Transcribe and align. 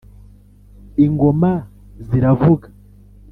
Ingoma 1.05 1.51
ziravuga 2.07 2.67